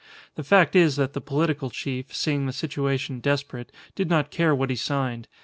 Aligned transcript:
The 0.33 0.43
fact 0.43 0.75
is 0.75 0.95
that 0.95 1.13
the 1.13 1.21
political 1.21 1.69
chief, 1.69 2.11
seeing 2.15 2.47
the 2.47 2.53
situation 2.53 3.19
desperate, 3.19 3.71
did 3.93 4.09
not 4.09 4.31
care 4.31 4.55
what 4.55 4.71
he 4.71 4.75
signed. 4.75 5.27